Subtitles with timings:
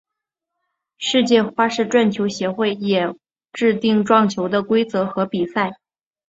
[0.97, 3.13] 世界花式撞球协会也
[3.53, 5.73] 制定撞球的规则和比赛。